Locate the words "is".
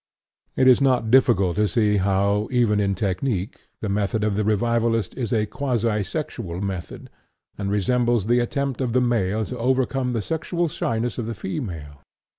0.67-0.81, 5.15-5.31